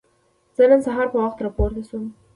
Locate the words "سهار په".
0.87-1.17